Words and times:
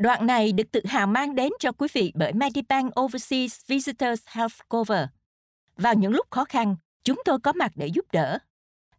Đoạn 0.00 0.26
này 0.26 0.52
được 0.52 0.72
tự 0.72 0.80
hào 0.84 1.06
mang 1.06 1.34
đến 1.34 1.52
cho 1.58 1.72
quý 1.72 1.88
vị 1.92 2.12
bởi 2.14 2.32
Medibank 2.32 3.00
Overseas 3.00 3.60
Visitors 3.66 4.22
Health 4.26 4.54
Cover. 4.68 5.04
Vào 5.76 5.94
những 5.94 6.12
lúc 6.12 6.26
khó 6.30 6.44
khăn, 6.44 6.76
chúng 7.04 7.22
tôi 7.24 7.38
có 7.38 7.52
mặt 7.52 7.72
để 7.74 7.86
giúp 7.86 8.04
đỡ. 8.12 8.38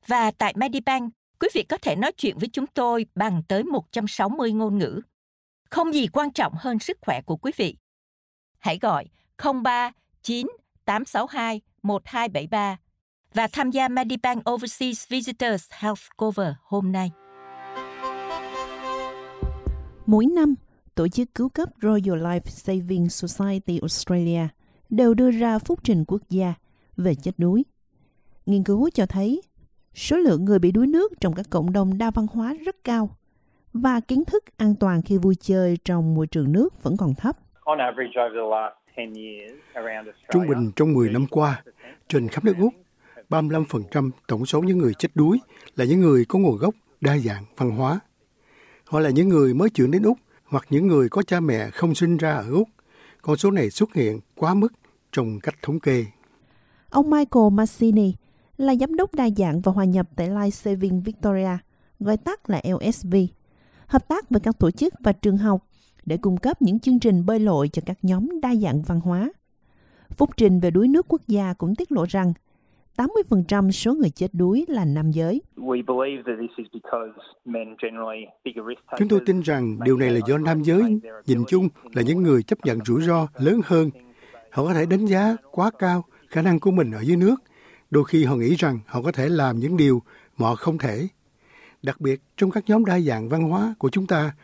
Và 0.08 0.32
tại 0.32 0.54
Medibank, 0.58 1.14
quý 1.40 1.48
vị 1.54 1.64
có 1.64 1.78
thể 1.82 1.96
nói 1.96 2.12
chuyện 2.12 2.38
với 2.38 2.50
chúng 2.54 2.68
tôi 2.68 3.06
bằng 3.16 3.44
tới 3.48 3.64
160 3.64 4.52
ngôn 4.52 4.78
ngữ. 4.78 5.02
Không 5.70 5.94
gì 5.94 6.08
quan 6.08 6.34
trọng 6.34 6.54
hơn 6.58 6.79
sức 6.79 6.97
khỏe 7.02 7.22
của 7.22 7.38
quý 7.38 7.52
vị. 7.58 7.78
Hãy 8.60 8.79
gọi 8.81 9.06
03 9.63 9.92
9 10.24 10.47
862 10.86 11.62
1273 11.83 12.78
và 13.33 13.47
tham 13.52 13.72
gia 13.72 13.88
Medibank 13.88 14.49
Overseas 14.49 15.08
Visitors 15.10 15.65
Health 15.72 16.02
Cover 16.18 16.54
hôm 16.63 16.91
nay. 16.91 17.12
Mỗi 20.05 20.26
năm, 20.26 20.55
tổ 20.95 21.08
chức 21.08 21.35
cứu 21.35 21.49
cấp 21.49 21.70
Royal 21.81 22.26
Life 22.26 22.45
Saving 22.45 23.09
Society 23.09 23.79
Australia 23.79 24.47
đều 24.89 25.13
đưa 25.13 25.31
ra 25.31 25.59
phúc 25.59 25.79
trình 25.83 26.03
quốc 26.07 26.21
gia 26.29 26.53
về 26.97 27.16
chết 27.16 27.31
đuối. 27.38 27.66
Nghiên 28.45 28.63
cứu 28.63 28.89
cho 28.93 29.05
thấy 29.05 29.41
số 29.93 30.17
lượng 30.17 30.45
người 30.45 30.59
bị 30.59 30.71
đuối 30.71 30.88
nước 30.88 31.11
trong 31.21 31.33
các 31.33 31.45
cộng 31.49 31.73
đồng 31.73 31.97
đa 31.97 32.11
văn 32.11 32.27
hóa 32.33 32.55
rất 32.66 32.75
cao 32.83 33.17
và 33.73 33.99
kiến 33.99 34.25
thức 34.25 34.43
an 34.57 34.75
toàn 34.80 35.02
khi 35.02 35.17
vui 35.17 35.35
chơi 35.35 35.77
trong 35.85 36.16
môi 36.16 36.27
trường 36.27 36.52
nước 36.52 36.83
vẫn 36.83 36.97
còn 36.97 37.13
thấp. 37.16 37.35
Trung 40.31 40.47
bình 40.47 40.71
trong 40.75 40.94
10 40.94 41.09
năm 41.09 41.25
qua, 41.27 41.63
trên 42.08 42.27
khắp 42.27 42.45
nước 42.45 42.55
Úc, 42.59 42.73
35% 43.30 44.09
tổng 44.27 44.45
số 44.45 44.61
những 44.61 44.77
người 44.77 44.94
chết 44.94 45.09
đuối 45.16 45.39
là 45.75 45.85
những 45.85 45.99
người 45.99 46.25
có 46.25 46.39
nguồn 46.39 46.58
gốc 46.58 46.75
đa 47.02 47.17
dạng 47.17 47.44
văn 47.58 47.69
hóa. 47.71 47.99
Họ 48.85 48.99
là 48.99 49.09
những 49.09 49.30
người 49.30 49.53
mới 49.53 49.69
chuyển 49.69 49.91
đến 49.91 50.03
Úc 50.03 50.17
hoặc 50.51 50.65
những 50.69 50.87
người 50.87 51.09
có 51.09 51.23
cha 51.23 51.39
mẹ 51.39 51.69
không 51.69 51.95
sinh 51.95 52.17
ra 52.17 52.33
ở 52.33 52.51
Úc. 52.51 52.67
Con 53.21 53.37
số 53.37 53.51
này 53.51 53.69
xuất 53.69 53.93
hiện 53.93 54.19
quá 54.35 54.53
mức 54.53 54.73
trong 55.11 55.39
cách 55.39 55.55
thống 55.61 55.80
kê. 55.80 56.05
Ông 56.89 57.09
Michael 57.09 57.52
Massini 57.52 58.13
là 58.58 58.75
giám 58.75 58.95
đốc 58.95 59.16
đa 59.16 59.30
dạng 59.38 59.61
và 59.61 59.71
hòa 59.71 59.85
nhập 59.85 60.09
tại 60.16 60.30
Life 60.30 60.49
Saving 60.49 61.02
Victoria, 61.02 61.58
gọi 61.99 62.17
tắt 62.17 62.49
là 62.49 62.61
LSV, 62.63 63.16
hợp 63.88 64.08
tác 64.08 64.30
với 64.30 64.39
các 64.39 64.59
tổ 64.59 64.71
chức 64.71 64.93
và 64.99 65.11
trường 65.11 65.38
học 65.38 65.67
để 66.05 66.17
cung 66.17 66.38
cấp 66.38 66.61
những 66.61 66.80
chương 66.80 66.99
trình 66.99 67.25
bơi 67.25 67.39
lội 67.39 67.69
cho 67.69 67.81
các 67.86 67.97
nhóm 68.02 68.41
đa 68.41 68.55
dạng 68.55 68.81
văn 68.81 68.99
hóa. 68.99 69.31
Phúc 70.17 70.30
trình 70.38 70.59
về 70.59 70.71
đuối 70.71 70.88
nước 70.88 71.05
quốc 71.09 71.21
gia 71.27 71.53
cũng 71.53 71.75
tiết 71.75 71.91
lộ 71.91 72.05
rằng 72.09 72.33
80% 72.97 73.72
số 73.72 73.94
người 73.94 74.09
chết 74.09 74.28
đuối 74.34 74.66
là 74.67 74.86
nam 74.86 75.11
giới. 75.11 75.42
Chúng 78.98 79.08
tôi 79.09 79.20
tin 79.25 79.42
rằng 79.42 79.78
điều 79.83 79.98
này 79.98 80.09
là 80.09 80.20
do 80.28 80.38
nam 80.38 80.64
giới 80.64 81.00
nhìn 81.25 81.44
chung 81.48 81.70
là 81.94 82.02
những 82.02 82.23
người 82.23 82.44
chấp 82.44 82.66
nhận 82.66 82.80
rủi 82.86 83.02
ro 83.02 83.28
lớn 83.36 83.61
hơn. 83.66 83.89
Họ 84.52 84.64
có 84.64 84.73
thể 84.73 84.86
đánh 84.86 85.06
giá 85.06 85.36
quá 85.52 85.72
cao 85.80 86.03
khả 86.28 86.42
năng 86.42 86.59
của 86.59 86.72
mình 86.72 86.92
ở 86.92 87.02
dưới 87.02 87.17
nước. 87.17 87.36
Đôi 87.92 88.03
khi 88.03 88.25
họ 88.25 88.36
nghĩ 88.36 88.56
rằng 88.56 88.80
họ 88.86 89.02
có 89.02 89.11
thể 89.11 89.30
làm 89.30 89.59
những 89.59 89.78
điều 89.78 90.02
mà 90.38 90.48
họ 90.48 90.55
không 90.55 90.78
thể. 90.78 91.08
Đặc 91.83 92.02
biệt 92.02 92.22
trong 92.38 92.52
các 92.52 92.64
nhóm 92.67 92.86
đa 92.86 93.00
dạng 93.00 93.30
văn 93.30 93.44
hóa 93.44 93.76
của 93.78 93.89
chúng 93.89 94.08
ta, 94.08 94.36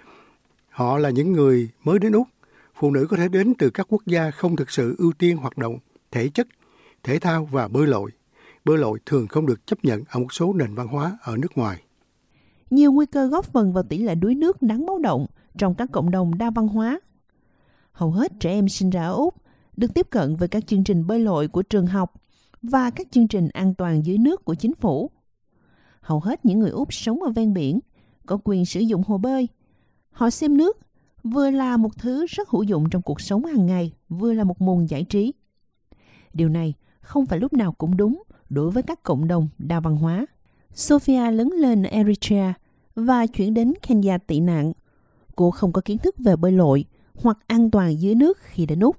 họ 0.69 0.97
là 0.97 1.09
những 1.09 1.31
người 1.31 1.69
mới 1.83 1.99
đến 1.99 2.11
Úc. 2.11 2.27
Phụ 2.75 2.91
nữ 2.91 3.07
có 3.09 3.17
thể 3.17 3.27
đến 3.27 3.53
từ 3.57 3.69
các 3.69 3.87
quốc 3.89 4.01
gia 4.05 4.31
không 4.31 4.55
thực 4.55 4.71
sự 4.71 4.95
ưu 4.97 5.11
tiên 5.17 5.37
hoạt 5.37 5.57
động, 5.57 5.77
thể 6.11 6.29
chất, 6.29 6.47
thể 7.03 7.19
thao 7.19 7.45
và 7.51 7.67
bơi 7.67 7.87
lội 7.87 8.11
bơi 8.67 8.77
lội 8.77 8.99
thường 9.05 9.27
không 9.27 9.45
được 9.45 9.67
chấp 9.67 9.85
nhận 9.85 10.03
ở 10.09 10.19
một 10.19 10.33
số 10.33 10.53
nền 10.53 10.75
văn 10.75 10.87
hóa 10.87 11.17
ở 11.21 11.37
nước 11.37 11.57
ngoài. 11.57 11.83
Nhiều 12.69 12.91
nguy 12.91 13.05
cơ 13.05 13.27
góp 13.27 13.45
phần 13.45 13.73
vào 13.73 13.83
tỷ 13.83 13.97
lệ 13.97 14.15
đuối 14.15 14.35
nước 14.35 14.61
đáng 14.61 14.85
báo 14.85 14.97
động 14.97 15.25
trong 15.57 15.75
các 15.75 15.89
cộng 15.91 16.11
đồng 16.11 16.37
đa 16.37 16.49
văn 16.49 16.67
hóa. 16.67 16.99
Hầu 17.91 18.11
hết 18.11 18.31
trẻ 18.39 18.51
em 18.51 18.69
sinh 18.69 18.89
ra 18.89 19.03
ở 19.07 19.13
Úc 19.13 19.35
được 19.77 19.93
tiếp 19.93 20.07
cận 20.09 20.35
với 20.35 20.47
các 20.47 20.67
chương 20.67 20.83
trình 20.83 21.07
bơi 21.07 21.19
lội 21.19 21.47
của 21.47 21.61
trường 21.61 21.87
học 21.87 22.13
và 22.61 22.89
các 22.89 23.07
chương 23.11 23.27
trình 23.27 23.49
an 23.53 23.73
toàn 23.73 24.05
dưới 24.05 24.17
nước 24.17 24.45
của 24.45 24.55
chính 24.55 24.73
phủ. 24.73 25.11
Hầu 26.01 26.19
hết 26.19 26.45
những 26.45 26.59
người 26.59 26.71
Úc 26.71 26.93
sống 26.93 27.23
ở 27.23 27.29
ven 27.29 27.53
biển 27.53 27.79
có 28.25 28.37
quyền 28.43 28.65
sử 28.65 28.79
dụng 28.79 29.03
hồ 29.07 29.17
bơi. 29.17 29.47
Họ 30.11 30.29
xem 30.29 30.57
nước 30.57 30.77
vừa 31.23 31.49
là 31.49 31.77
một 31.77 31.97
thứ 31.97 32.25
rất 32.25 32.49
hữu 32.49 32.63
dụng 32.63 32.89
trong 32.89 33.01
cuộc 33.01 33.21
sống 33.21 33.45
hàng 33.45 33.65
ngày, 33.65 33.93
vừa 34.09 34.33
là 34.33 34.43
một 34.43 34.61
nguồn 34.61 34.89
giải 34.89 35.03
trí. 35.03 35.33
Điều 36.33 36.49
này 36.49 36.73
không 36.99 37.25
phải 37.25 37.39
lúc 37.39 37.53
nào 37.53 37.71
cũng 37.71 37.97
đúng 37.97 38.23
đối 38.49 38.71
với 38.71 38.83
các 38.83 39.03
cộng 39.03 39.27
đồng 39.27 39.47
đa 39.57 39.79
văn 39.79 39.95
hóa. 39.95 40.25
Sophia 40.71 41.31
lớn 41.31 41.49
lên 41.55 41.83
Eritrea 41.83 42.53
và 42.95 43.25
chuyển 43.25 43.53
đến 43.53 43.73
Kenya 43.87 44.17
tị 44.17 44.39
nạn. 44.39 44.71
Cô 45.35 45.51
không 45.51 45.71
có 45.71 45.81
kiến 45.85 45.97
thức 45.97 46.15
về 46.25 46.35
bơi 46.35 46.51
lội 46.51 46.85
hoặc 47.15 47.37
an 47.47 47.71
toàn 47.71 48.01
dưới 48.01 48.15
nước 48.15 48.37
khi 48.41 48.65
đến 48.65 48.79
Úc. 48.79 48.95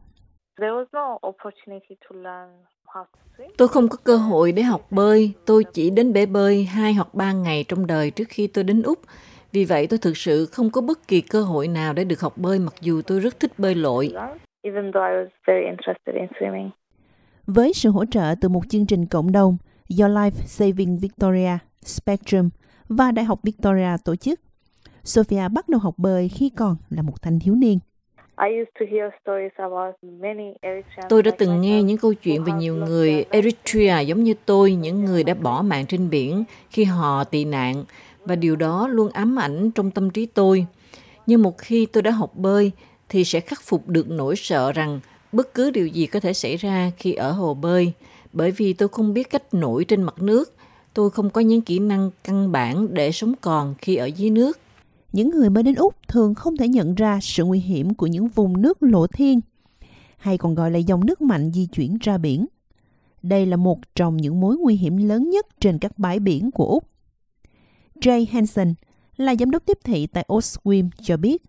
Tôi 3.57 3.69
không 3.69 3.89
có 3.89 3.97
cơ 4.05 4.17
hội 4.17 4.53
để 4.53 4.63
học 4.63 4.87
bơi. 4.91 5.33
Tôi 5.47 5.65
chỉ 5.73 5.91
đến 5.91 6.13
bể 6.13 6.27
bơi 6.27 6.65
hai 6.65 6.95
hoặc 6.95 7.15
ba 7.15 7.33
ngày 7.33 7.65
trong 7.69 7.87
đời 7.87 8.11
trước 8.11 8.29
khi 8.29 8.47
tôi 8.47 8.65
đến 8.65 8.83
Úc. 8.83 8.99
Vì 9.53 9.65
vậy 9.65 9.87
tôi 9.87 9.99
thực 9.99 10.17
sự 10.17 10.47
không 10.47 10.71
có 10.71 10.81
bất 10.81 11.09
kỳ 11.09 11.21
cơ 11.21 11.43
hội 11.43 11.69
nào 11.69 11.93
để 11.93 12.05
được 12.05 12.21
học 12.21 12.39
bơi 12.39 12.59
mặc 12.59 12.75
dù 12.81 13.03
tôi 13.07 13.21
rất 13.21 13.41
thích 13.41 13.53
bơi 13.59 13.75
lội. 13.75 14.13
Với 17.49 17.73
sự 17.73 17.91
hỗ 17.91 18.05
trợ 18.05 18.35
từ 18.41 18.49
một 18.49 18.69
chương 18.69 18.87
trình 18.87 19.07
cộng 19.07 19.33
đồng 19.33 19.57
do 19.89 20.09
Life 20.09 20.31
Saving 20.47 20.99
Victoria, 20.99 21.59
Spectrum 21.85 22.49
và 22.89 23.11
Đại 23.11 23.25
học 23.25 23.41
Victoria 23.43 23.97
tổ 24.05 24.17
chức, 24.17 24.41
Sophia 25.05 25.49
bắt 25.49 25.69
đầu 25.69 25.81
học 25.81 25.95
bơi 25.97 26.29
khi 26.29 26.51
còn 26.51 26.77
là 26.91 27.03
một 27.03 27.23
thanh 27.23 27.41
thiếu 27.41 27.55
niên. 27.55 27.79
Tôi 31.09 31.23
đã 31.23 31.31
từng 31.39 31.61
nghe 31.61 31.83
những 31.83 31.99
câu 31.99 32.15
chuyện 32.15 32.45
về 32.45 32.53
nhiều 32.53 32.77
người 32.77 33.25
Eritrea 33.31 34.01
giống 34.01 34.25
như 34.25 34.35
tôi, 34.47 34.75
những 34.75 35.05
người 35.05 35.25
đã 35.25 35.35
bỏ 35.35 35.63
mạng 35.63 35.87
trên 35.87 36.11
biển 36.11 36.45
khi 36.71 36.85
họ 36.85 37.25
tị 37.25 37.45
nạn, 37.45 37.85
và 38.25 38.37
điều 38.37 38.57
đó 38.57 38.89
luôn 38.89 39.09
ám 39.13 39.39
ảnh 39.39 39.71
trong 39.71 39.91
tâm 39.91 40.11
trí 40.11 40.27
tôi. 40.27 40.67
Nhưng 41.27 41.43
một 41.43 41.59
khi 41.59 41.87
tôi 41.87 42.03
đã 42.03 42.11
học 42.11 42.31
bơi, 42.35 42.73
thì 43.09 43.25
sẽ 43.25 43.41
khắc 43.41 43.63
phục 43.63 43.89
được 43.89 44.11
nỗi 44.11 44.37
sợ 44.37 44.73
rằng 44.73 45.01
bất 45.33 45.55
cứ 45.55 45.71
điều 45.71 45.87
gì 45.87 46.07
có 46.07 46.21
thể 46.21 46.33
xảy 46.33 46.57
ra 46.57 46.93
khi 46.97 47.13
ở 47.13 47.33
hồ 47.33 47.55
bơi, 47.55 47.93
bởi 48.33 48.51
vì 48.51 48.73
tôi 48.73 48.89
không 48.89 49.15
biết 49.15 49.31
cách 49.31 49.55
nổi 49.55 49.85
trên 49.85 50.03
mặt 50.03 50.23
nước, 50.23 50.55
tôi 50.95 51.11
không 51.11 51.31
có 51.31 51.41
những 51.41 51.61
kỹ 51.61 51.79
năng 51.79 52.11
căn 52.25 52.53
bản 52.53 52.95
để 52.95 53.13
sống 53.13 53.35
còn 53.41 53.75
khi 53.79 53.97
ở 53.97 54.07
dưới 54.07 54.31
nước. 54.31 54.59
Những 55.13 55.31
người 55.31 55.51
mới 55.51 55.63
đến 55.63 55.75
Úc 55.75 55.95
thường 56.09 56.35
không 56.35 56.57
thể 56.57 56.69
nhận 56.69 56.95
ra 56.95 57.19
sự 57.23 57.45
nguy 57.45 57.61
hiểm 57.61 57.95
của 57.95 58.07
những 58.07 58.29
vùng 58.29 58.63
nước 58.63 58.83
lộ 58.83 59.07
thiên, 59.07 59.41
hay 60.17 60.39
còn 60.39 60.55
gọi 60.55 60.71
là 60.71 60.79
dòng 60.79 61.07
nước 61.07 61.21
mạnh 61.21 61.51
di 61.53 61.67
chuyển 61.67 61.99
ra 62.01 62.19
biển. 62.19 62.47
Đây 63.23 63.47
là 63.47 63.57
một 63.57 63.79
trong 63.95 64.17
những 64.17 64.41
mối 64.41 64.57
nguy 64.57 64.77
hiểm 64.77 64.97
lớn 64.97 65.31
nhất 65.31 65.47
trên 65.61 65.79
các 65.79 65.99
bãi 65.99 66.19
biển 66.19 66.51
của 66.51 66.67
Úc. 66.67 66.85
Jay 68.01 68.27
Hansen 68.31 68.75
là 69.17 69.35
giám 69.37 69.51
đốc 69.51 69.67
tiếp 69.67 69.79
thị 69.85 70.07
tại 70.07 70.25
Oswim 70.29 70.89
cho 71.03 71.17
biết, 71.17 71.43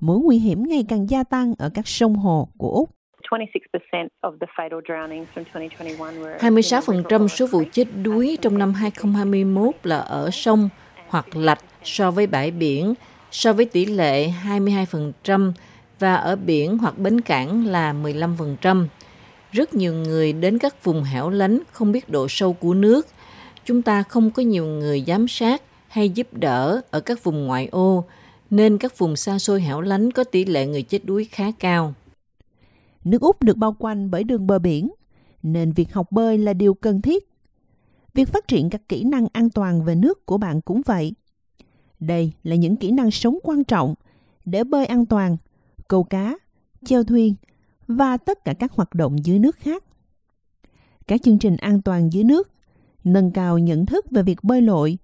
mối 0.00 0.18
nguy 0.18 0.38
hiểm 0.38 0.62
ngày 0.68 0.84
càng 0.88 1.10
gia 1.10 1.24
tăng 1.24 1.54
ở 1.58 1.68
các 1.68 1.88
sông 1.88 2.14
hồ 2.14 2.48
của 2.58 2.70
Úc. 2.70 2.95
26% 6.38 7.28
số 7.28 7.46
vụ 7.46 7.62
chết 7.72 7.84
đuối 8.02 8.38
trong 8.42 8.58
năm 8.58 8.74
2021 8.74 9.74
là 9.82 9.98
ở 9.98 10.30
sông 10.30 10.68
hoặc 11.08 11.36
lạch 11.36 11.60
so 11.84 12.10
với 12.10 12.26
bãi 12.26 12.50
biển, 12.50 12.94
so 13.30 13.52
với 13.52 13.64
tỷ 13.64 13.86
lệ 13.86 14.28
22% 14.44 15.52
và 15.98 16.14
ở 16.14 16.36
biển 16.36 16.78
hoặc 16.78 16.98
bến 16.98 17.20
cảng 17.20 17.66
là 17.66 17.92
15%. 17.92 18.86
Rất 19.52 19.74
nhiều 19.74 19.94
người 19.94 20.32
đến 20.32 20.58
các 20.58 20.84
vùng 20.84 21.02
hẻo 21.02 21.30
lánh 21.30 21.58
không 21.72 21.92
biết 21.92 22.08
độ 22.08 22.28
sâu 22.28 22.52
của 22.52 22.74
nước. 22.74 23.06
Chúng 23.64 23.82
ta 23.82 24.02
không 24.02 24.30
có 24.30 24.42
nhiều 24.42 24.64
người 24.64 25.04
giám 25.06 25.28
sát 25.28 25.62
hay 25.88 26.08
giúp 26.08 26.26
đỡ 26.32 26.80
ở 26.90 27.00
các 27.00 27.24
vùng 27.24 27.46
ngoại 27.46 27.68
ô, 27.72 28.04
nên 28.50 28.78
các 28.78 28.98
vùng 28.98 29.16
xa 29.16 29.38
xôi 29.38 29.60
hẻo 29.60 29.80
lánh 29.80 30.10
có 30.10 30.24
tỷ 30.24 30.44
lệ 30.44 30.66
người 30.66 30.82
chết 30.82 31.04
đuối 31.04 31.24
khá 31.24 31.44
cao. 31.58 31.94
Nước 33.06 33.20
Úc 33.20 33.42
được 33.42 33.56
bao 33.56 33.76
quanh 33.78 34.10
bởi 34.10 34.24
đường 34.24 34.46
bờ 34.46 34.58
biển, 34.58 34.90
nên 35.42 35.72
việc 35.72 35.92
học 35.92 36.12
bơi 36.12 36.38
là 36.38 36.52
điều 36.52 36.74
cần 36.74 37.02
thiết. 37.02 37.28
Việc 38.14 38.28
phát 38.28 38.48
triển 38.48 38.70
các 38.70 38.88
kỹ 38.88 39.04
năng 39.04 39.26
an 39.32 39.50
toàn 39.50 39.84
về 39.84 39.94
nước 39.94 40.26
của 40.26 40.38
bạn 40.38 40.60
cũng 40.60 40.82
vậy. 40.86 41.14
Đây 42.00 42.32
là 42.42 42.56
những 42.56 42.76
kỹ 42.76 42.90
năng 42.90 43.10
sống 43.10 43.38
quan 43.42 43.64
trọng 43.64 43.94
để 44.44 44.64
bơi 44.64 44.86
an 44.86 45.06
toàn, 45.06 45.36
câu 45.88 46.04
cá, 46.04 46.38
chèo 46.84 47.04
thuyền 47.04 47.34
và 47.86 48.16
tất 48.16 48.44
cả 48.44 48.52
các 48.52 48.72
hoạt 48.72 48.94
động 48.94 49.24
dưới 49.24 49.38
nước 49.38 49.56
khác. 49.56 49.84
Các 51.06 51.22
chương 51.22 51.38
trình 51.38 51.56
an 51.56 51.82
toàn 51.82 52.12
dưới 52.12 52.24
nước 52.24 52.50
nâng 53.04 53.30
cao 53.30 53.58
nhận 53.58 53.86
thức 53.86 54.06
về 54.10 54.22
việc 54.22 54.44
bơi 54.44 54.62
lội 54.62 54.98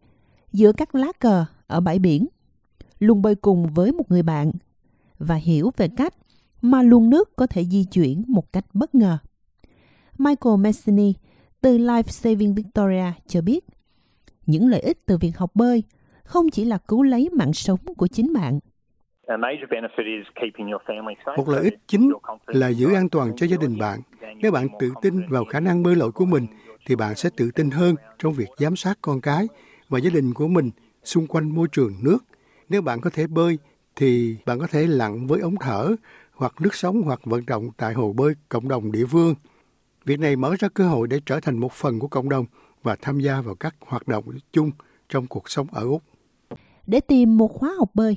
giữa 0.52 0.72
các 0.72 0.94
lá 0.94 1.12
cờ 1.19 1.44
ở 1.66 1.81
bãi 1.81 1.98
biển, 1.98 2.26
luôn 2.98 3.22
bơi 3.22 3.34
cùng 3.34 3.66
với 3.66 3.93
một 3.93 4.10
người 4.10 4.22
bạn 4.22 4.52
và 5.19 5.34
hiểu 5.34 5.70
về 5.76 5.88
cách 5.88 6.14
mà 6.62 6.82
luồng 6.82 7.10
nước 7.10 7.36
có 7.36 7.46
thể 7.46 7.64
di 7.64 7.84
chuyển 7.84 8.24
một 8.28 8.52
cách 8.52 8.64
bất 8.74 8.94
ngờ. 8.94 9.18
Michael 10.18 10.56
Messini 10.58 11.14
từ 11.60 11.78
Life 11.78 12.02
Saving 12.02 12.54
Victoria 12.54 13.12
cho 13.26 13.40
biết, 13.40 13.64
những 14.46 14.68
lợi 14.68 14.80
ích 14.80 15.06
từ 15.06 15.18
việc 15.18 15.32
học 15.36 15.50
bơi 15.54 15.82
không 16.24 16.50
chỉ 16.50 16.64
là 16.64 16.78
cứu 16.78 17.02
lấy 17.02 17.30
mạng 17.32 17.52
sống 17.52 17.78
của 17.96 18.06
chính 18.06 18.32
bạn. 18.32 18.58
Một 21.36 21.48
lợi 21.48 21.62
ích 21.62 21.78
chính 21.86 22.12
là 22.46 22.68
giữ 22.68 22.94
an 22.94 23.08
toàn 23.08 23.36
cho 23.36 23.46
gia 23.46 23.56
đình 23.56 23.78
bạn. 23.78 24.00
Nếu 24.36 24.52
bạn 24.52 24.68
tự 24.78 24.92
tin 25.02 25.28
vào 25.28 25.44
khả 25.44 25.60
năng 25.60 25.82
bơi 25.82 25.96
lội 25.96 26.12
của 26.12 26.24
mình, 26.24 26.46
thì 26.86 26.96
bạn 26.96 27.14
sẽ 27.16 27.30
tự 27.36 27.50
tin 27.54 27.70
hơn 27.70 27.94
trong 28.18 28.32
việc 28.32 28.48
giám 28.56 28.76
sát 28.76 28.98
con 29.02 29.20
cái 29.20 29.46
và 29.88 29.98
gia 29.98 30.10
đình 30.10 30.34
của 30.34 30.48
mình 30.48 30.70
xung 31.04 31.26
quanh 31.26 31.54
môi 31.54 31.68
trường 31.72 31.94
nước. 32.02 32.18
Nếu 32.68 32.82
bạn 32.82 33.00
có 33.00 33.10
thể 33.10 33.26
bơi, 33.26 33.58
thì 33.96 34.36
bạn 34.46 34.58
có 34.58 34.66
thể 34.66 34.86
lặn 34.86 35.26
với 35.26 35.40
ống 35.40 35.54
thở 35.60 35.96
hoặc 36.42 36.60
nước 36.60 36.74
sống 36.74 37.02
hoặc 37.02 37.20
vận 37.24 37.46
động 37.46 37.70
tại 37.76 37.94
hồ 37.94 38.12
bơi 38.12 38.34
cộng 38.48 38.68
đồng 38.68 38.92
địa 38.92 39.06
phương. 39.06 39.34
Việc 40.04 40.20
này 40.20 40.36
mở 40.36 40.54
ra 40.58 40.68
cơ 40.74 40.88
hội 40.88 41.08
để 41.08 41.20
trở 41.26 41.40
thành 41.40 41.58
một 41.58 41.72
phần 41.72 41.98
của 41.98 42.08
cộng 42.08 42.28
đồng 42.28 42.46
và 42.82 42.96
tham 43.02 43.20
gia 43.20 43.40
vào 43.40 43.54
các 43.54 43.74
hoạt 43.80 44.08
động 44.08 44.24
chung 44.52 44.70
trong 45.08 45.26
cuộc 45.26 45.50
sống 45.50 45.66
ở 45.72 45.82
Úc. 45.82 46.02
Để 46.86 47.00
tìm 47.00 47.38
một 47.38 47.48
khóa 47.48 47.74
học 47.78 47.90
bơi, 47.94 48.16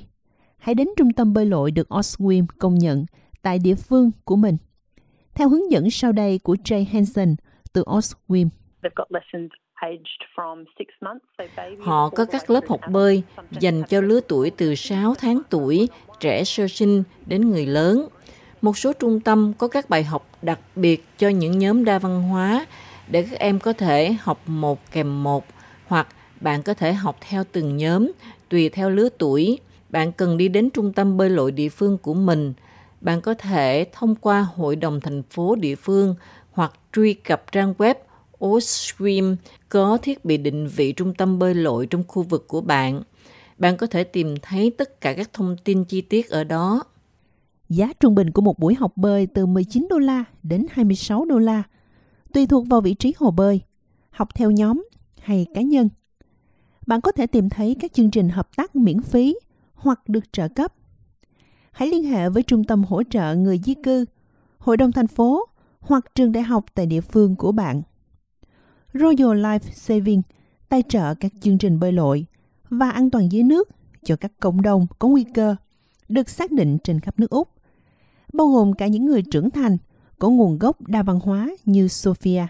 hãy 0.58 0.74
đến 0.74 0.88
trung 0.96 1.12
tâm 1.12 1.32
bơi 1.32 1.46
lội 1.46 1.70
được 1.70 1.88
Oswim 1.88 2.46
công 2.58 2.74
nhận 2.74 3.06
tại 3.42 3.58
địa 3.58 3.74
phương 3.74 4.10
của 4.24 4.36
mình. 4.36 4.56
Theo 5.34 5.48
hướng 5.48 5.70
dẫn 5.70 5.90
sau 5.90 6.12
đây 6.12 6.38
của 6.38 6.56
Jay 6.64 6.84
Hansen 6.92 7.36
từ 7.72 7.82
Oswim. 7.82 8.48
Họ 11.80 12.08
có 12.08 12.24
các 12.24 12.50
lớp 12.50 12.68
học 12.68 12.80
bơi 12.90 13.22
dành 13.50 13.82
cho 13.88 14.00
lứa 14.00 14.20
tuổi 14.28 14.50
từ 14.50 14.74
6 14.74 15.14
tháng 15.14 15.40
tuổi, 15.50 15.88
trẻ 16.20 16.44
sơ 16.44 16.68
sinh 16.68 17.02
đến 17.26 17.50
người 17.50 17.66
lớn. 17.66 18.08
Một 18.62 18.78
số 18.78 18.92
trung 18.92 19.20
tâm 19.20 19.52
có 19.58 19.68
các 19.68 19.88
bài 19.88 20.04
học 20.04 20.28
đặc 20.42 20.60
biệt 20.76 21.04
cho 21.18 21.28
những 21.28 21.58
nhóm 21.58 21.84
đa 21.84 21.98
văn 21.98 22.22
hóa 22.22 22.66
để 23.08 23.22
các 23.30 23.38
em 23.38 23.58
có 23.58 23.72
thể 23.72 24.16
học 24.20 24.40
một 24.46 24.90
kèm 24.90 25.22
một 25.22 25.44
hoặc 25.86 26.08
bạn 26.40 26.62
có 26.62 26.74
thể 26.74 26.92
học 26.92 27.16
theo 27.20 27.44
từng 27.52 27.76
nhóm 27.76 28.12
tùy 28.48 28.68
theo 28.68 28.90
lứa 28.90 29.08
tuổi. 29.18 29.58
Bạn 29.88 30.12
cần 30.12 30.36
đi 30.36 30.48
đến 30.48 30.70
trung 30.70 30.92
tâm 30.92 31.16
bơi 31.16 31.30
lội 31.30 31.52
địa 31.52 31.68
phương 31.68 31.98
của 31.98 32.14
mình. 32.14 32.52
Bạn 33.00 33.20
có 33.20 33.34
thể 33.34 33.86
thông 33.92 34.14
qua 34.14 34.46
hội 34.56 34.76
đồng 34.76 35.00
thành 35.00 35.22
phố 35.22 35.54
địa 35.54 35.74
phương 35.74 36.14
hoặc 36.52 36.72
truy 36.92 37.14
cập 37.14 37.52
trang 37.52 37.74
web 37.78 37.94
Ostream 38.44 39.36
có 39.68 39.98
thiết 40.02 40.24
bị 40.24 40.36
định 40.36 40.66
vị 40.66 40.92
trung 40.92 41.14
tâm 41.14 41.38
bơi 41.38 41.54
lội 41.54 41.86
trong 41.86 42.04
khu 42.08 42.22
vực 42.22 42.48
của 42.48 42.60
bạn. 42.60 43.02
Bạn 43.58 43.76
có 43.76 43.86
thể 43.86 44.04
tìm 44.04 44.34
thấy 44.42 44.70
tất 44.70 45.00
cả 45.00 45.14
các 45.14 45.30
thông 45.32 45.56
tin 45.64 45.84
chi 45.84 46.00
tiết 46.00 46.28
ở 46.30 46.44
đó. 46.44 46.84
Giá 47.68 47.92
trung 48.00 48.14
bình 48.14 48.30
của 48.30 48.42
một 48.42 48.58
buổi 48.58 48.74
học 48.74 48.92
bơi 48.96 49.26
từ 49.26 49.46
19 49.46 49.86
đô 49.90 49.98
la 49.98 50.24
đến 50.42 50.66
26 50.70 51.24
đô 51.24 51.38
la, 51.38 51.62
tùy 52.32 52.46
thuộc 52.46 52.66
vào 52.66 52.80
vị 52.80 52.94
trí 52.94 53.14
hồ 53.18 53.30
bơi, 53.30 53.60
học 54.10 54.28
theo 54.34 54.50
nhóm 54.50 54.88
hay 55.20 55.46
cá 55.54 55.60
nhân. 55.60 55.88
Bạn 56.86 57.00
có 57.00 57.12
thể 57.12 57.26
tìm 57.26 57.48
thấy 57.48 57.76
các 57.80 57.92
chương 57.92 58.10
trình 58.10 58.28
hợp 58.28 58.56
tác 58.56 58.76
miễn 58.76 59.02
phí 59.02 59.36
hoặc 59.74 60.08
được 60.08 60.32
trợ 60.32 60.48
cấp. 60.48 60.74
Hãy 61.72 61.88
liên 61.88 62.04
hệ 62.04 62.28
với 62.28 62.42
Trung 62.42 62.64
tâm 62.64 62.84
hỗ 62.84 63.02
trợ 63.02 63.34
người 63.34 63.60
di 63.64 63.74
cư, 63.74 64.04
Hội 64.58 64.76
đồng 64.76 64.92
thành 64.92 65.06
phố 65.06 65.48
hoặc 65.80 66.04
trường 66.14 66.32
đại 66.32 66.42
học 66.42 66.64
tại 66.74 66.86
địa 66.86 67.00
phương 67.00 67.36
của 67.36 67.52
bạn. 67.52 67.82
Royal 69.00 69.44
Life 69.44 69.58
Saving 69.72 70.22
tài 70.68 70.82
trợ 70.88 71.14
các 71.14 71.32
chương 71.40 71.58
trình 71.58 71.80
bơi 71.80 71.92
lội 71.92 72.26
và 72.70 72.90
an 72.90 73.10
toàn 73.10 73.32
dưới 73.32 73.42
nước 73.42 73.68
cho 74.04 74.16
các 74.16 74.32
cộng 74.40 74.62
đồng 74.62 74.86
có 74.98 75.08
nguy 75.08 75.24
cơ 75.34 75.56
được 76.08 76.28
xác 76.28 76.52
định 76.52 76.78
trên 76.84 77.00
khắp 77.00 77.14
nước 77.18 77.30
Úc, 77.30 77.48
bao 78.32 78.46
gồm 78.46 78.72
cả 78.72 78.86
những 78.86 79.06
người 79.06 79.22
trưởng 79.30 79.50
thành 79.50 79.76
có 80.18 80.28
nguồn 80.28 80.58
gốc 80.58 80.88
đa 80.88 81.02
văn 81.02 81.20
hóa 81.20 81.48
như 81.64 81.88
Sophia. 81.88 82.46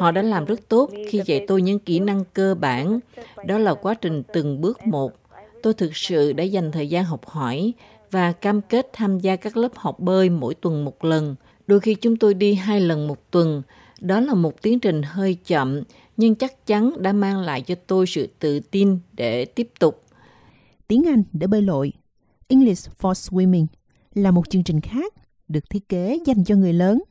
Họ 0.00 0.10
đã 0.10 0.22
làm 0.22 0.44
rất 0.44 0.68
tốt 0.68 0.90
khi 1.08 1.22
dạy 1.24 1.44
tôi 1.48 1.62
những 1.62 1.78
kỹ 1.78 2.00
năng 2.00 2.24
cơ 2.32 2.54
bản. 2.54 3.00
Đó 3.46 3.58
là 3.58 3.74
quá 3.74 3.94
trình 3.94 4.22
từng 4.32 4.60
bước 4.60 4.86
một. 4.86 5.12
Tôi 5.62 5.74
thực 5.74 5.96
sự 5.96 6.32
đã 6.32 6.44
dành 6.44 6.72
thời 6.72 6.88
gian 6.88 7.04
học 7.04 7.26
hỏi 7.26 7.72
và 8.10 8.32
cam 8.32 8.60
kết 8.62 8.90
tham 8.92 9.18
gia 9.18 9.36
các 9.36 9.56
lớp 9.56 9.74
học 9.74 10.00
bơi 10.00 10.30
mỗi 10.30 10.54
tuần 10.54 10.84
một 10.84 11.04
lần. 11.04 11.34
Đôi 11.68 11.80
khi 11.80 11.94
chúng 11.94 12.16
tôi 12.16 12.34
đi 12.34 12.54
hai 12.54 12.80
lần 12.80 13.06
một 13.06 13.30
tuần. 13.30 13.62
Đó 14.00 14.20
là 14.20 14.34
một 14.34 14.62
tiến 14.62 14.80
trình 14.80 15.02
hơi 15.02 15.34
chậm, 15.34 15.82
nhưng 16.16 16.34
chắc 16.34 16.66
chắn 16.66 17.02
đã 17.02 17.12
mang 17.12 17.40
lại 17.40 17.62
cho 17.62 17.74
tôi 17.86 18.06
sự 18.06 18.28
tự 18.38 18.60
tin 18.60 18.98
để 19.12 19.44
tiếp 19.44 19.70
tục. 19.80 20.04
Tiếng 20.86 21.08
Anh 21.08 21.22
để 21.32 21.46
bơi 21.46 21.62
lội, 21.62 21.92
English 22.48 22.90
for 23.00 23.12
Swimming, 23.12 23.66
là 24.14 24.30
một 24.30 24.50
chương 24.50 24.64
trình 24.64 24.80
khác 24.80 25.14
được 25.48 25.70
thiết 25.70 25.88
kế 25.88 26.18
dành 26.26 26.44
cho 26.44 26.54
người 26.54 26.72
lớn. 26.72 27.02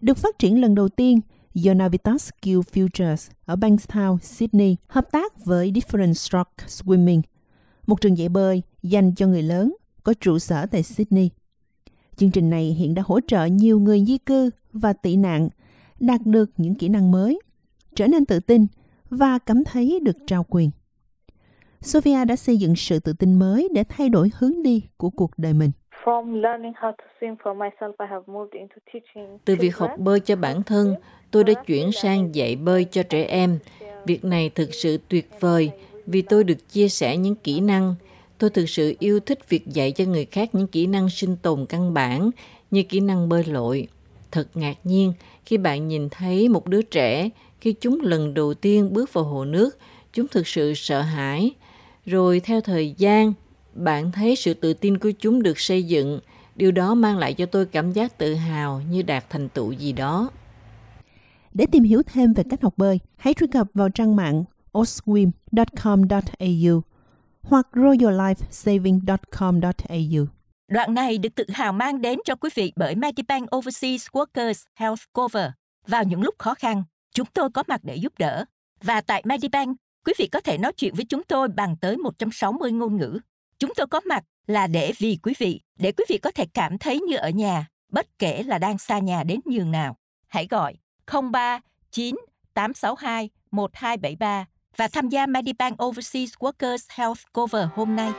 Được 0.00 0.18
phát 0.18 0.38
triển 0.38 0.60
lần 0.60 0.74
đầu 0.74 0.88
tiên 0.88 1.20
do 1.54 1.74
Navitas 1.74 2.30
Skill 2.30 2.58
Futures 2.58 3.30
ở 3.44 3.56
Bankstown, 3.56 4.18
Sydney 4.18 4.76
hợp 4.86 5.12
tác 5.12 5.44
với 5.44 5.72
Different 5.72 6.12
Stroke 6.12 6.64
Swimming, 6.66 7.22
một 7.86 8.00
trường 8.00 8.18
dạy 8.18 8.28
bơi 8.28 8.62
dành 8.82 9.14
cho 9.14 9.26
người 9.26 9.42
lớn 9.42 9.74
có 10.02 10.14
trụ 10.20 10.38
sở 10.38 10.66
tại 10.66 10.82
Sydney. 10.82 11.30
Chương 12.18 12.30
trình 12.30 12.50
này 12.50 12.64
hiện 12.64 12.94
đã 12.94 13.02
hỗ 13.06 13.20
trợ 13.26 13.44
nhiều 13.44 13.80
người 13.80 14.04
di 14.04 14.18
cư 14.18 14.50
và 14.72 14.92
tị 14.92 15.16
nạn 15.16 15.48
đạt 16.00 16.20
được 16.24 16.50
những 16.56 16.74
kỹ 16.74 16.88
năng 16.88 17.10
mới, 17.10 17.40
trở 17.94 18.06
nên 18.06 18.24
tự 18.24 18.40
tin 18.40 18.66
và 19.10 19.38
cảm 19.38 19.64
thấy 19.64 20.00
được 20.02 20.16
trao 20.26 20.46
quyền. 20.48 20.70
Sophia 21.80 22.24
đã 22.24 22.36
xây 22.36 22.56
dựng 22.56 22.76
sự 22.76 22.98
tự 22.98 23.12
tin 23.12 23.38
mới 23.38 23.68
để 23.74 23.84
thay 23.88 24.08
đổi 24.08 24.30
hướng 24.38 24.62
đi 24.62 24.82
của 24.96 25.10
cuộc 25.10 25.30
đời 25.36 25.52
mình. 25.52 25.70
Từ 29.44 29.56
việc 29.60 29.76
học 29.76 29.90
bơi 29.98 30.20
cho 30.20 30.36
bản 30.36 30.62
thân, 30.62 30.94
tôi 31.30 31.44
đã 31.44 31.54
chuyển 31.66 31.92
sang 31.92 32.34
dạy 32.34 32.56
bơi 32.56 32.84
cho 32.84 33.02
trẻ 33.02 33.24
em. 33.24 33.58
Việc 34.06 34.24
này 34.24 34.50
thực 34.54 34.74
sự 34.74 34.98
tuyệt 35.08 35.30
vời 35.40 35.70
vì 36.06 36.22
tôi 36.22 36.44
được 36.44 36.68
chia 36.68 36.88
sẻ 36.88 37.16
những 37.16 37.34
kỹ 37.34 37.60
năng. 37.60 37.94
Tôi 38.38 38.50
thực 38.50 38.68
sự 38.68 38.94
yêu 38.98 39.20
thích 39.20 39.48
việc 39.48 39.66
dạy 39.66 39.92
cho 39.92 40.04
người 40.04 40.24
khác 40.24 40.54
những 40.54 40.66
kỹ 40.66 40.86
năng 40.86 41.10
sinh 41.10 41.36
tồn 41.36 41.66
căn 41.66 41.94
bản 41.94 42.30
như 42.70 42.82
kỹ 42.82 43.00
năng 43.00 43.28
bơi 43.28 43.44
lội. 43.44 43.88
Thật 44.30 44.48
ngạc 44.54 44.76
nhiên 44.84 45.12
khi 45.46 45.56
bạn 45.56 45.88
nhìn 45.88 46.08
thấy 46.08 46.48
một 46.48 46.66
đứa 46.66 46.82
trẻ 46.82 47.30
khi 47.60 47.72
chúng 47.72 48.00
lần 48.00 48.34
đầu 48.34 48.54
tiên 48.54 48.92
bước 48.92 49.12
vào 49.12 49.24
hồ 49.24 49.44
nước, 49.44 49.78
chúng 50.12 50.28
thực 50.28 50.46
sự 50.46 50.72
sợ 50.76 51.00
hãi. 51.00 51.50
Rồi 52.06 52.40
theo 52.40 52.60
thời 52.60 52.94
gian, 52.98 53.32
bạn 53.74 54.12
thấy 54.12 54.36
sự 54.36 54.54
tự 54.54 54.74
tin 54.74 54.98
của 54.98 55.10
chúng 55.18 55.42
được 55.42 55.58
xây 55.58 55.82
dựng. 55.82 56.20
Điều 56.56 56.72
đó 56.72 56.94
mang 56.94 57.18
lại 57.18 57.34
cho 57.34 57.46
tôi 57.46 57.66
cảm 57.66 57.92
giác 57.92 58.18
tự 58.18 58.34
hào 58.34 58.82
như 58.90 59.02
đạt 59.02 59.30
thành 59.30 59.48
tựu 59.48 59.72
gì 59.72 59.92
đó. 59.92 60.30
Để 61.54 61.66
tìm 61.72 61.82
hiểu 61.82 62.02
thêm 62.02 62.32
về 62.32 62.44
cách 62.50 62.62
học 62.62 62.74
bơi, 62.76 63.00
hãy 63.16 63.34
truy 63.34 63.46
cập 63.46 63.66
vào 63.74 63.88
trang 63.88 64.16
mạng 64.16 64.44
oswim.com.au 64.72 66.82
hoặc 67.48 67.66
royallifesaving.com.au. 67.72 70.26
Đoạn 70.68 70.94
này 70.94 71.18
được 71.18 71.34
tự 71.34 71.44
hào 71.48 71.72
mang 71.72 72.00
đến 72.00 72.18
cho 72.24 72.34
quý 72.34 72.50
vị 72.54 72.72
bởi 72.76 72.94
Medibank 72.94 73.56
Overseas 73.56 74.06
Workers 74.12 74.64
Health 74.74 75.02
Cover. 75.12 75.50
Vào 75.86 76.04
những 76.04 76.22
lúc 76.22 76.34
khó 76.38 76.54
khăn, 76.54 76.82
chúng 77.14 77.26
tôi 77.34 77.50
có 77.50 77.62
mặt 77.66 77.80
để 77.84 77.96
giúp 77.96 78.12
đỡ. 78.18 78.44
Và 78.82 79.00
tại 79.00 79.22
Medibank, 79.24 79.76
quý 80.04 80.12
vị 80.18 80.28
có 80.32 80.40
thể 80.40 80.58
nói 80.58 80.72
chuyện 80.72 80.94
với 80.94 81.04
chúng 81.04 81.24
tôi 81.24 81.48
bằng 81.48 81.76
tới 81.76 81.96
160 81.96 82.72
ngôn 82.72 82.96
ngữ. 82.96 83.18
Chúng 83.58 83.72
tôi 83.76 83.86
có 83.86 84.00
mặt 84.00 84.24
là 84.46 84.66
để 84.66 84.92
vì 84.98 85.18
quý 85.22 85.34
vị, 85.38 85.60
để 85.78 85.92
quý 85.92 86.04
vị 86.08 86.18
có 86.18 86.30
thể 86.30 86.46
cảm 86.54 86.78
thấy 86.78 87.00
như 87.00 87.16
ở 87.16 87.30
nhà, 87.30 87.66
bất 87.92 88.06
kể 88.18 88.42
là 88.42 88.58
đang 88.58 88.78
xa 88.78 88.98
nhà 88.98 89.22
đến 89.22 89.40
nhường 89.44 89.70
nào. 89.70 89.96
Hãy 90.26 90.46
gọi 90.50 90.74
03 91.32 91.60
9 91.90 92.16
862 92.54 93.30
1273 93.50 94.46
và 94.78 94.88
tham 94.88 95.08
gia 95.08 95.26
Medibank 95.26 95.82
Overseas 95.84 96.30
Workers 96.38 96.86
Health 96.90 97.20
Cover 97.32 97.68
hôm 97.74 97.96
nay. 97.96 98.10